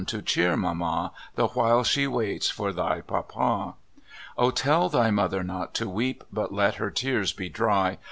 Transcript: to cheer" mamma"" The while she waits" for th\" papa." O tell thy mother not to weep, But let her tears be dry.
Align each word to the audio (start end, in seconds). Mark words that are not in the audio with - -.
to 0.07 0.19
cheer" 0.19 0.57
mamma"" 0.57 1.11
The 1.35 1.49
while 1.49 1.83
she 1.83 2.07
waits" 2.07 2.49
for 2.49 2.73
th\" 2.73 3.05
papa." 3.05 3.75
O 4.35 4.49
tell 4.49 4.89
thy 4.89 5.11
mother 5.11 5.43
not 5.43 5.75
to 5.75 5.87
weep, 5.87 6.23
But 6.33 6.51
let 6.51 6.77
her 6.77 6.89
tears 6.89 7.33
be 7.33 7.49
dry. 7.49 7.99